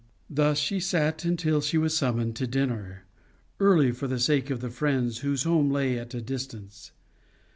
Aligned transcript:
Thus 0.31 0.57
she 0.57 0.79
sat 0.79 1.25
until 1.25 1.61
she 1.61 1.77
was 1.77 1.95
summoned 1.95 2.35
to 2.37 2.47
dinner 2.47 3.05
early 3.59 3.91
for 3.91 4.07
the 4.07 4.19
sake 4.19 4.49
of 4.49 4.59
the 4.59 4.71
friends 4.71 5.19
whose 5.19 5.43
home 5.43 5.69
lay 5.69 5.99
at 5.99 6.15
a 6.15 6.21
distance. 6.23 6.91